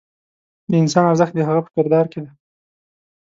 [0.69, 2.31] د انسان ارزښت د هغه په کردار کې دی.